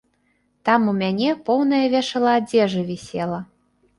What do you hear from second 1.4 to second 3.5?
поўнае вешала адзежы вісела.